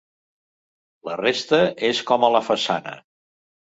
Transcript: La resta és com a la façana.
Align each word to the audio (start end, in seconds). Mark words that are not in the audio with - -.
La 1.11 1.19
resta 1.21 1.61
és 1.93 2.03
com 2.11 2.29
a 2.31 2.35
la 2.39 2.45
façana. 2.53 3.01